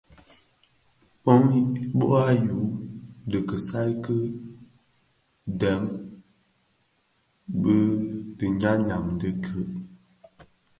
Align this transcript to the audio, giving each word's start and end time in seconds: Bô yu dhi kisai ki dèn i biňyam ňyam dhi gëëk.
Bô 2.01 2.17
yu 2.45 2.57
dhi 3.29 3.39
kisai 3.49 3.91
ki 4.03 4.17
dèn 5.59 5.83
i 7.75 7.79
biňyam 8.37 8.79
ňyam 8.85 9.05
dhi 9.19 9.29
gëëk. 9.43 9.71